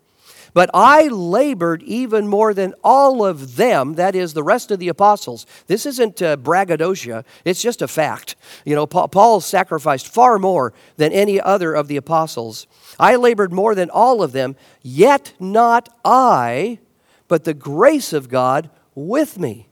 [0.54, 4.88] But I labored even more than all of them, that is, the rest of the
[4.88, 5.46] apostles.
[5.68, 8.36] This isn't uh, braggadocio, it's just a fact.
[8.66, 12.68] You know, Paul sacrificed far more than any other of the apostles.
[13.00, 16.80] I labored more than all of them, yet not I,
[17.28, 19.68] but the grace of God with me.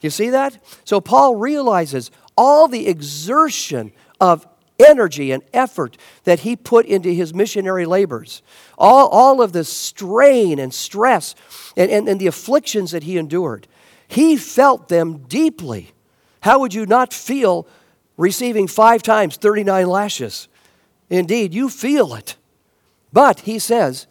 [0.00, 0.58] You see that?
[0.84, 4.46] So Paul realizes all the exertion of
[4.78, 8.42] energy and effort that he put into his missionary labors,
[8.76, 11.34] all, all of the strain and stress
[11.76, 13.66] and, and, and the afflictions that he endured,
[14.08, 15.92] he felt them deeply.
[16.40, 17.66] How would you not feel
[18.16, 20.48] receiving five times 39 lashes?
[21.08, 22.36] Indeed, you feel it.
[23.12, 24.06] But he says,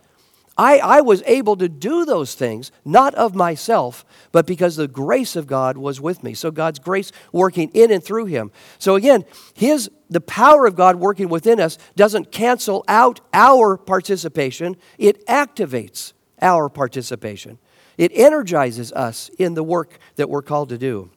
[0.58, 5.36] I, I was able to do those things, not of myself, but because the grace
[5.36, 6.34] of God was with me.
[6.34, 8.52] So God's grace working in and through him.
[8.78, 14.76] So again, his the power of God working within us doesn't cancel out our participation,
[14.98, 16.12] it activates
[16.42, 17.58] our participation.
[17.98, 21.12] It energizes us in the work that we're called to do.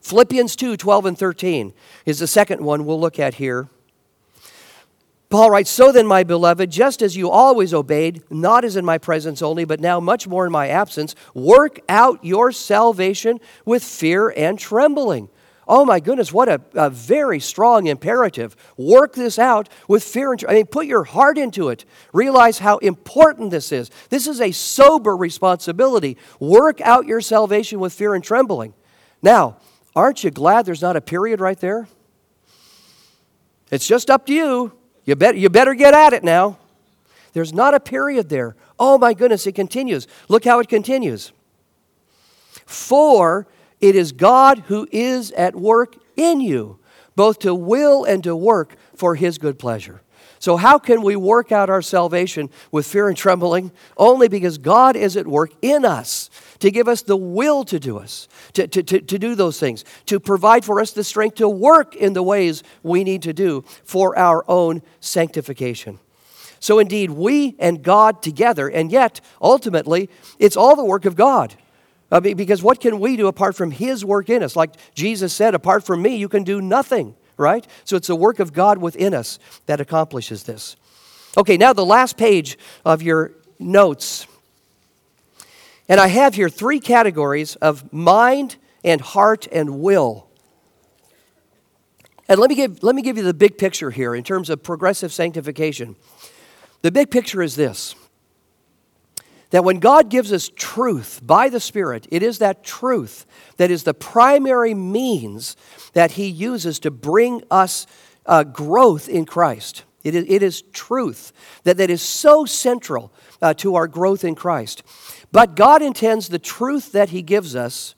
[0.00, 1.72] Philippians 2 12 and 13
[2.06, 3.68] is the second one we'll look at here.
[5.36, 8.96] Paul writes, So then, my beloved, just as you always obeyed, not as in my
[8.96, 14.32] presence only, but now much more in my absence, work out your salvation with fear
[14.34, 15.28] and trembling.
[15.68, 18.56] Oh my goodness, what a, a very strong imperative.
[18.78, 21.84] Work this out with fear and I mean, put your heart into it.
[22.14, 23.90] Realize how important this is.
[24.08, 26.16] This is a sober responsibility.
[26.40, 28.72] Work out your salvation with fear and trembling.
[29.20, 29.58] Now,
[29.94, 31.88] aren't you glad there's not a period right there?
[33.70, 34.72] It's just up to you.
[35.06, 36.58] You, bet, you better get at it now.
[37.32, 38.56] There's not a period there.
[38.78, 40.06] Oh my goodness, it continues.
[40.28, 41.32] Look how it continues.
[42.66, 43.46] For
[43.80, 46.78] it is God who is at work in you,
[47.14, 50.02] both to will and to work for his good pleasure.
[50.38, 53.72] So, how can we work out our salvation with fear and trembling?
[53.96, 57.98] Only because God is at work in us to give us the will to do
[57.98, 61.48] us, to, to, to, to, do those things, to provide for us the strength to
[61.48, 65.98] work in the ways we need to do for our own sanctification.
[66.60, 70.08] So, indeed, we and God together, and yet, ultimately,
[70.38, 71.54] it's all the work of God.
[72.08, 74.54] Because what can we do apart from His work in us?
[74.54, 77.66] Like Jesus said, apart from me, you can do nothing, right?
[77.84, 80.76] So it's the work of God within us that accomplishes this.
[81.36, 84.26] Okay, now the last page of your notes.
[85.88, 90.26] And I have here three categories of mind and heart and will.
[92.28, 94.62] And let me give, let me give you the big picture here in terms of
[94.62, 95.96] progressive sanctification.
[96.82, 97.94] The big picture is this
[99.50, 103.26] that when God gives us truth by the Spirit, it is that truth
[103.56, 105.56] that is the primary means
[105.92, 107.86] that He uses to bring us
[108.26, 109.84] uh, growth in Christ.
[110.02, 111.32] It is, it is truth
[111.64, 114.82] that, that is so central uh, to our growth in Christ.
[115.32, 117.94] But God intends the truth that He gives us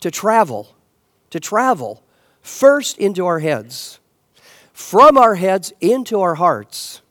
[0.00, 0.74] to travel,
[1.30, 2.02] to travel
[2.40, 4.00] first into our heads,
[4.72, 7.02] from our heads into our hearts,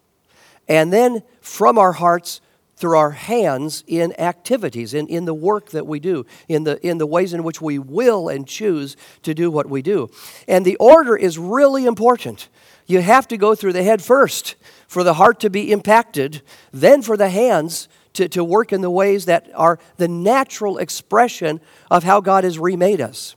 [0.68, 2.41] and then from our hearts
[2.78, 6.99] through our hands in activities, in, in the work that we do, in the, in
[6.99, 10.09] the ways in which we will and choose to do what we do.
[10.47, 12.49] And the order is really important.
[12.86, 14.55] You have to go through the head first
[14.88, 18.91] for the heart to be impacted, then for the hands to, to work in the
[18.91, 21.59] ways that are the natural expression
[21.91, 23.36] of how God has remade us.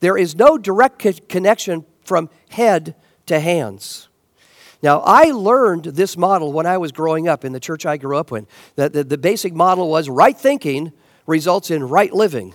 [0.00, 4.09] There is no direct connection from head to hands.
[4.82, 8.16] Now, I learned this model when I was growing up in the church I grew
[8.16, 8.46] up in.
[8.76, 10.92] That the, the basic model was right thinking
[11.26, 12.54] results in right living.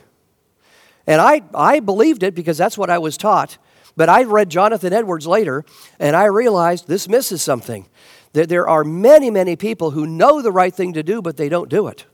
[1.07, 3.57] And I, I believed it because that's what I was taught.
[3.95, 5.63] But I read Jonathan Edwards later,
[5.99, 7.88] and I realized this misses something.
[8.34, 11.47] There, there are many, many people who know the right thing to do, but they
[11.47, 12.05] don't do it.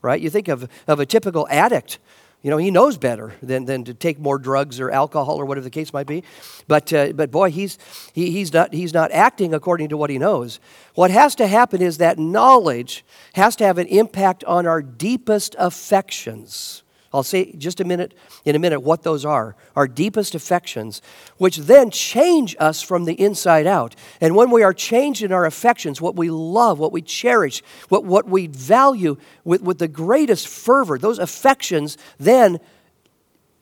[0.00, 0.20] Right?
[0.20, 1.98] You think of, of a typical addict
[2.42, 5.64] you know, he knows better than, than to take more drugs or alcohol or whatever
[5.64, 6.22] the case might be.
[6.68, 7.78] But, uh, but boy, he's,
[8.12, 10.60] he, he's, not, he's not acting according to what he knows.
[10.94, 15.56] What has to happen is that knowledge has to have an impact on our deepest
[15.58, 16.84] affections.
[17.12, 18.12] I'll say just a minute
[18.44, 21.00] in a minute what those are our deepest affections,
[21.38, 23.94] which then change us from the inside out.
[24.20, 28.04] And when we are changed in our affections, what we love, what we cherish, what,
[28.04, 32.58] what we value with, with the greatest fervor, those affections then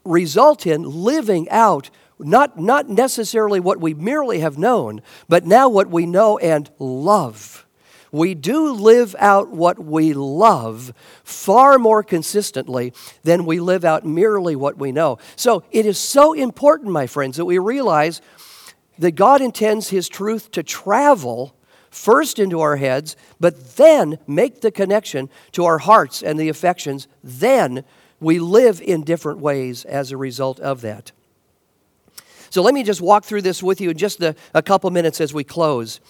[0.05, 5.91] result in living out not, not necessarily what we merely have known, but now what
[5.91, 7.66] we know and love
[8.17, 10.93] we do live out what we love
[11.23, 12.93] far more consistently
[13.23, 15.19] than we live out merely what we know.
[15.37, 18.21] So it is so important, my friends, that we realize
[18.99, 21.55] that God intends His truth to travel
[21.91, 27.09] first into our heads, but then make the connection to our hearts and the affections.
[27.23, 27.85] Then
[28.21, 31.13] we live in different ways as a result of that.
[32.51, 35.21] So let me just walk through this with you in just a, a couple minutes
[35.21, 36.01] as we close.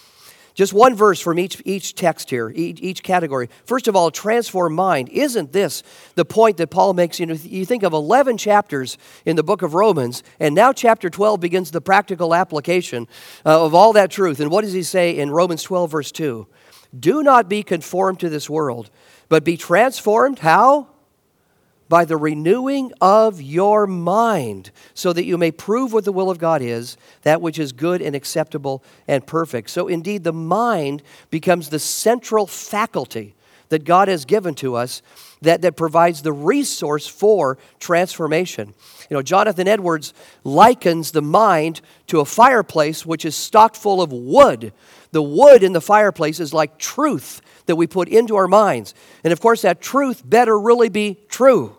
[0.56, 3.50] Just one verse from each, each text here, each, each category.
[3.66, 5.10] First of all, transform mind.
[5.10, 5.82] Isn't this
[6.14, 7.20] the point that Paul makes?
[7.20, 8.96] You know, you think of 11 chapters
[9.26, 13.06] in the book of Romans, and now chapter 12 begins the practical application
[13.44, 14.40] uh, of all that truth.
[14.40, 16.46] And what does he say in Romans 12, verse 2?
[16.98, 18.88] Do not be conformed to this world,
[19.28, 20.38] but be transformed.
[20.38, 20.88] How?
[21.88, 26.38] By the renewing of your mind, so that you may prove what the will of
[26.38, 29.70] God is, that which is good and acceptable and perfect.
[29.70, 33.34] So, indeed, the mind becomes the central faculty
[33.68, 35.02] that God has given to us
[35.42, 38.74] that, that provides the resource for transformation.
[39.10, 40.14] You know, Jonathan Edwards
[40.44, 44.72] likens the mind to a fireplace which is stocked full of wood.
[45.12, 48.94] The wood in the fireplace is like truth that we put into our minds.
[49.22, 51.76] And of course, that truth better really be true,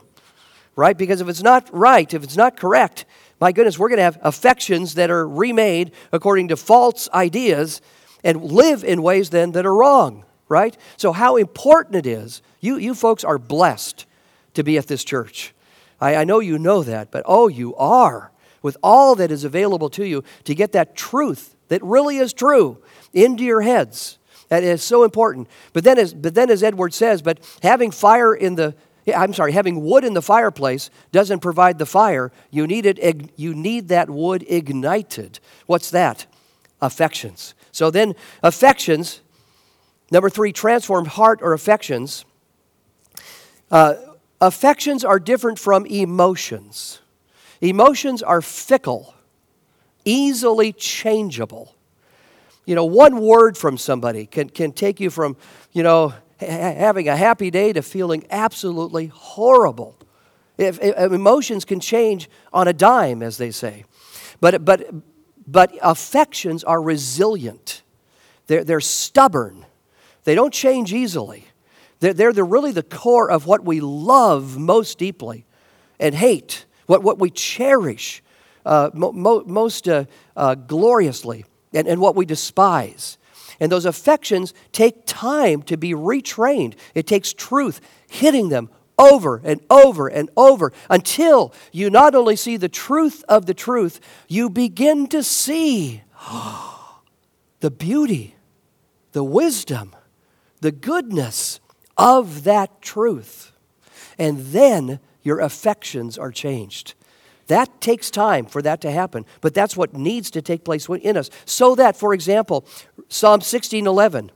[0.75, 0.97] right?
[0.97, 3.05] Because if it's not right, if it's not correct,
[3.39, 7.81] my goodness, we're going to have affections that are remade according to false ideas
[8.23, 10.75] and live in ways then that are wrong, right?
[10.97, 12.41] So, how important it is.
[12.59, 14.05] You, you folks are blessed
[14.55, 15.53] to be at this church.
[16.01, 18.31] I, I know you know that, but oh, you are
[18.61, 22.81] with all that is available to you to get that truth that really is true
[23.13, 24.16] into your heads.
[24.49, 25.47] That is so important.
[25.73, 28.75] But then, as, but then, as Edward says, but having fire in the
[29.15, 32.31] I'm sorry, having wood in the fireplace doesn't provide the fire.
[32.51, 35.39] You need, it, you need that wood ignited.
[35.65, 36.25] What's that?
[36.81, 37.53] Affections.
[37.71, 39.21] So then, affections,
[40.11, 42.25] number three, transformed heart or affections.
[43.71, 43.95] Uh,
[44.41, 46.99] affections are different from emotions.
[47.61, 49.15] Emotions are fickle,
[50.03, 51.76] easily changeable.
[52.67, 55.37] You know, one word from somebody can, can take you from,
[55.71, 59.97] you know, having a happy day to feeling absolutely horrible.
[60.57, 63.85] If, if, emotions can change on a dime, as they say.
[64.41, 64.93] But, but,
[65.47, 67.83] but affections are resilient,
[68.47, 69.65] they're, they're stubborn,
[70.25, 71.45] they don't change easily.
[71.99, 75.45] They're, they're the, really the core of what we love most deeply
[76.01, 78.21] and hate, what, what we cherish
[78.65, 80.03] uh, mo- mo- most uh,
[80.35, 81.45] uh, gloriously,
[81.77, 83.17] and, and what we despise.
[83.59, 86.75] And those affections take time to be retrained.
[86.93, 88.69] It takes truth hitting them
[88.99, 93.99] over and over and over until you not only see the truth of the truth,
[94.27, 96.01] you begin to see
[97.59, 98.35] the beauty,
[99.11, 99.95] the wisdom,
[100.61, 101.59] the goodness
[101.95, 103.51] of that truth.
[104.17, 106.95] And then your affections are changed.
[107.47, 111.17] That takes time for that to happen, but that's what needs to take place in
[111.17, 111.29] us.
[111.45, 112.65] So that, for example,
[113.09, 114.31] Psalm 16:11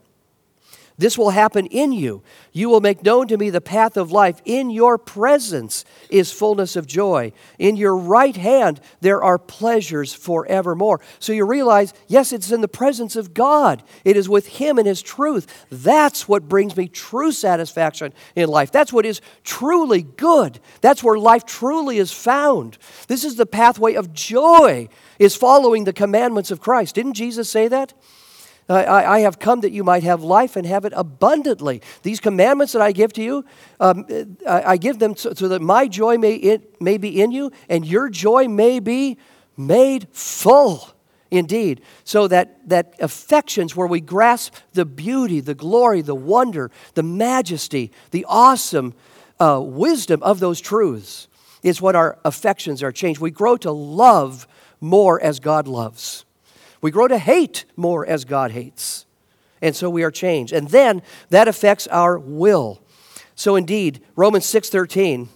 [1.02, 2.22] this will happen in you.
[2.52, 4.40] You will make known to me the path of life.
[4.46, 7.34] In your presence is fullness of joy.
[7.58, 11.02] In your right hand there are pleasures forevermore.
[11.18, 13.82] So you realize, yes, it's in the presence of God.
[14.06, 15.66] It is with Him and His truth.
[15.72, 18.72] That's what brings me true satisfaction in life.
[18.72, 20.60] That's what is truly good.
[20.82, 22.78] That's where life truly is found.
[23.08, 24.88] This is the pathway of joy,
[25.18, 26.94] is following the commandments of Christ.
[26.94, 27.94] Didn't Jesus say that?
[28.74, 31.82] I, I, have come that you might have life and have it abundantly.
[32.04, 33.46] These commandments that I give to you,
[33.80, 34.06] um,
[34.48, 37.52] I, I, give them so, so, that my joy may, it, may be in you
[37.70, 39.18] and your joy may be
[39.58, 40.88] made full
[41.32, 41.82] indeed.
[42.04, 47.92] So that, that affections where we grasp the beauty, the glory, the wonder, the majesty,
[48.12, 48.94] the awesome
[49.40, 51.28] uh, wisdom of those truths
[51.64, 53.22] is what our affections are changed.
[53.22, 54.48] We grow to love
[54.82, 56.26] more as God loves.
[56.82, 59.06] We grow to hate more as God hates.
[59.62, 60.54] And so we are changed.
[60.54, 62.82] And then that affects our will.
[63.36, 65.30] So indeed, Romans 6:13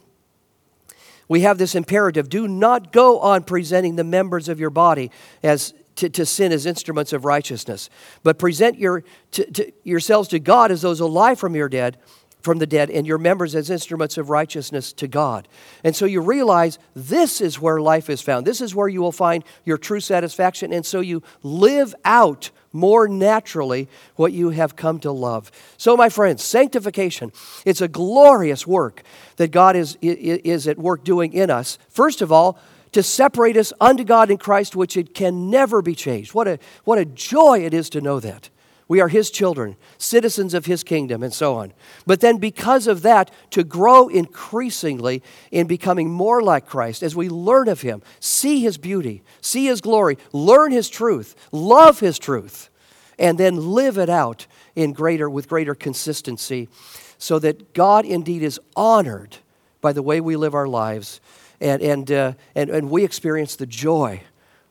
[1.28, 5.12] we have this imperative do not go on presenting the members of your body
[5.44, 7.90] as to, to sin as instruments of righteousness,
[8.22, 11.98] but present your, to, to yourselves to God as those alive from your dead,
[12.46, 15.48] from the dead and your members as instruments of righteousness to God.
[15.84, 18.48] And so you realize this is where life is found.
[18.48, 20.72] This is where you will find your true satisfaction.
[20.72, 25.52] And so you live out more naturally what you have come to love.
[25.78, 27.32] So, my friends, sanctification,
[27.66, 29.02] it's a glorious work
[29.38, 31.78] that God is, is at work doing in us.
[31.90, 32.60] First of all,
[32.92, 36.34] to separate us unto God in Christ, which it can never be changed.
[36.34, 38.50] What a, what a joy it is to know that.
[38.88, 41.74] We are His children, citizens of His kingdom, and so on.
[42.06, 47.30] But then, because of that, to grow increasingly in becoming more like Christ as we
[47.30, 52.70] learn of Him, see His beauty, see His glory, learn His truth, love His truth,
[53.18, 56.70] and then live it out in greater, with greater consistency
[57.18, 59.38] so that God indeed is honored
[59.82, 61.22] by the way we live our lives
[61.62, 64.22] and, and, uh, and, and we experience the joy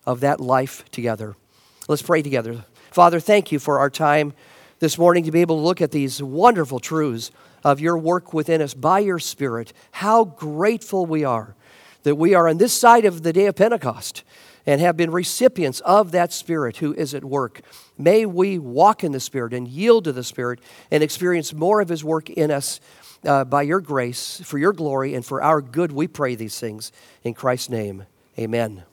[0.06, 1.34] of that life together.
[1.88, 2.64] Let's pray together.
[2.94, 4.34] Father, thank you for our time
[4.78, 7.32] this morning to be able to look at these wonderful truths
[7.64, 9.72] of your work within us by your Spirit.
[9.90, 11.56] How grateful we are
[12.04, 14.22] that we are on this side of the day of Pentecost
[14.64, 17.62] and have been recipients of that Spirit who is at work.
[17.98, 20.60] May we walk in the Spirit and yield to the Spirit
[20.92, 22.78] and experience more of His work in us
[23.26, 25.90] uh, by your grace, for your glory, and for our good.
[25.90, 26.92] We pray these things
[27.24, 28.04] in Christ's name.
[28.38, 28.84] Amen.